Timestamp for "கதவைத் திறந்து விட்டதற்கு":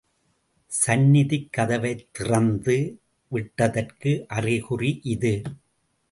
1.51-4.25